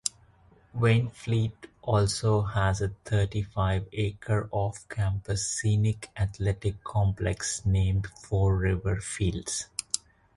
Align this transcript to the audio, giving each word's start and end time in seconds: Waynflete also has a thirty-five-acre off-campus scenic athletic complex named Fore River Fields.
Waynflete 0.75 1.67
also 1.83 2.41
has 2.41 2.81
a 2.81 2.89
thirty-five-acre 3.05 4.49
off-campus 4.51 5.45
scenic 5.47 6.09
athletic 6.17 6.83
complex 6.83 7.63
named 7.67 8.07
Fore 8.07 8.57
River 8.57 8.99
Fields. 8.99 9.67